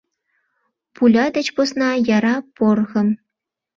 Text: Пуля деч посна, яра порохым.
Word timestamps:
Пуля 0.95 1.25
деч 1.35 1.47
посна, 1.55 1.89
яра 2.17 2.35
порохым. 2.55 3.07